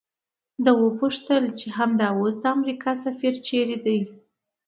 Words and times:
ده 0.63 0.71
وپوښتل 0.83 1.43
چې 1.59 1.67
همدا 1.77 2.07
اوس 2.17 2.35
د 2.41 2.45
امریکا 2.57 2.91
سفیر 3.05 3.33
چیرته 3.45 3.77
دی؟ 3.85 3.99